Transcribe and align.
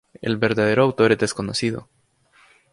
El 0.19 0.37
verdadero 0.37 0.81
autor 0.81 1.11
es 1.11 1.19
desconocido. 1.19 1.87